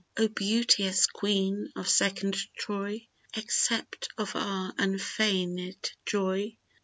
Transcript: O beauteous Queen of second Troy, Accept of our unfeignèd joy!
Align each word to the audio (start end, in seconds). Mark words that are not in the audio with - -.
O 0.17 0.27
beauteous 0.27 1.05
Queen 1.05 1.71
of 1.75 1.87
second 1.87 2.35
Troy, 2.57 3.05
Accept 3.35 4.09
of 4.17 4.35
our 4.35 4.73
unfeignèd 4.79 5.91
joy! 6.07 6.57